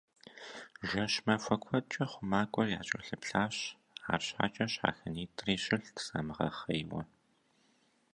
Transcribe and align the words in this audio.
Жэщ-махуэ 0.89 1.55
куэдкӏэ 1.63 2.05
хъумакӏуэр 2.11 2.69
якӏэлъыплъащ, 2.79 3.57
арщхьэкӏэ 4.11 4.65
щхьэхынитӏри 4.71 5.53
щылът 5.63 5.95
замыгъэхъейуэ. 6.05 7.01